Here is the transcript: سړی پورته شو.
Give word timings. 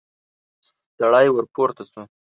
سړی 0.99 1.27
پورته 1.53 1.83
شو. 1.91 2.01